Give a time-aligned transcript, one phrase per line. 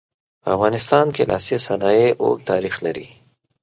[0.41, 3.07] په افغانستان کې لاسي صنایع اوږد تاریخ لري.